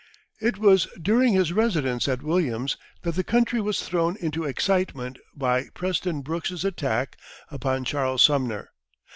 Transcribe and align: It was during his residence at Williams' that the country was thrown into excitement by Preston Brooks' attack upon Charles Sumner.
It 0.39 0.57
was 0.57 0.87
during 0.99 1.33
his 1.33 1.53
residence 1.53 2.07
at 2.07 2.23
Williams' 2.23 2.75
that 3.03 3.13
the 3.13 3.23
country 3.23 3.61
was 3.61 3.83
thrown 3.87 4.17
into 4.17 4.45
excitement 4.45 5.19
by 5.35 5.65
Preston 5.75 6.21
Brooks' 6.21 6.63
attack 6.63 7.17
upon 7.51 7.83
Charles 7.85 8.23
Sumner. 8.23 8.71